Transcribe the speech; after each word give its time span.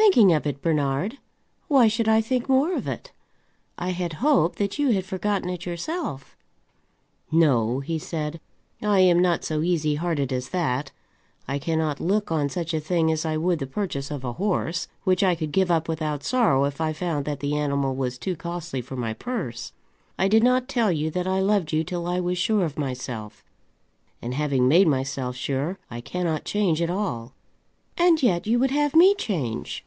"Thinking 0.00 0.32
of 0.32 0.46
it, 0.46 0.62
Bernard? 0.62 1.18
Why 1.66 1.86
should 1.88 2.08
I 2.08 2.20
think 2.22 2.48
more 2.48 2.72
of 2.72 2.86
it? 2.88 3.10
I 3.76 3.90
had 3.90 4.14
hoped 4.14 4.56
that 4.58 4.78
you 4.78 4.90
had 4.90 5.04
forgotten 5.04 5.50
it 5.50 5.66
yourself." 5.66 6.34
"No," 7.32 7.80
he 7.80 7.98
said; 7.98 8.40
"I 8.80 9.00
am 9.00 9.20
not 9.20 9.42
so 9.44 9.60
easy 9.60 9.96
hearted 9.96 10.32
as 10.32 10.48
that. 10.50 10.92
I 11.48 11.58
cannot 11.58 12.00
look 12.00 12.30
on 12.32 12.48
such 12.48 12.72
a 12.72 12.78
thing 12.80 13.10
as 13.12 13.26
I 13.26 13.36
would 13.36 13.58
the 13.58 13.66
purchase 13.66 14.10
of 14.10 14.24
a 14.24 14.34
horse, 14.34 14.86
which 15.04 15.22
I 15.24 15.34
could 15.34 15.50
give 15.52 15.70
up 15.70 15.88
without 15.88 16.22
sorrow 16.24 16.64
if 16.64 16.80
I 16.80 16.92
found 16.94 17.24
that 17.26 17.40
the 17.40 17.56
animal 17.56 17.94
was 17.94 18.16
too 18.18 18.34
costly 18.36 18.80
for 18.80 18.96
my 18.96 19.12
purse. 19.12 19.72
I 20.18 20.26
did 20.28 20.44
not 20.44 20.68
tell 20.68 20.90
you 20.92 21.10
that 21.10 21.26
I 21.26 21.40
loved 21.40 21.70
you 21.72 21.82
till 21.84 22.06
I 22.06 22.18
was 22.20 22.38
sure 22.38 22.64
of 22.64 22.78
myself, 22.78 23.44
and 24.22 24.32
having 24.32 24.68
made 24.68 24.86
myself 24.86 25.34
sure 25.36 25.76
I 25.90 26.00
cannot 26.00 26.44
change 26.44 26.80
at 26.80 26.88
all." 26.88 27.34
"And 27.98 28.22
yet 28.22 28.46
you 28.46 28.58
would 28.60 28.70
have 28.70 28.94
me 28.94 29.14
change." 29.16 29.84